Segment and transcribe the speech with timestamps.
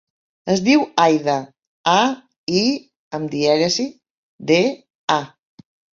[0.51, 1.35] Es diu Aïda:
[1.93, 1.97] a,
[2.61, 2.63] i
[3.19, 3.87] amb dièresi,
[4.53, 4.61] de,
[5.19, 5.21] a.